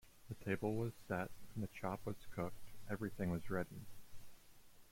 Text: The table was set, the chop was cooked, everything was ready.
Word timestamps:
The 0.29 0.33
table 0.43 0.73
was 0.75 0.93
set, 1.07 1.29
the 1.55 1.67
chop 1.67 2.03
was 2.07 2.15
cooked, 2.33 2.65
everything 2.89 3.29
was 3.29 3.51
ready. 3.51 3.85